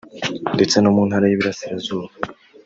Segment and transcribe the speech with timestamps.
[0.55, 2.11] ndetse no mu ntara y’uburasirazuba